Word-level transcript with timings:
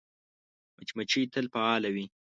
مچمچۍ 0.77 1.23
تل 1.33 1.45
فعاله 1.53 1.89
وي 1.95 2.05